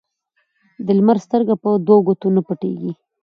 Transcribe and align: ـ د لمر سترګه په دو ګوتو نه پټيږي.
ـ 0.45 0.85
د 0.85 0.87
لمر 0.97 1.17
سترګه 1.25 1.53
په 1.63 1.69
دو 1.87 1.95
ګوتو 2.05 2.27
نه 2.35 2.41
پټيږي. 2.47 2.91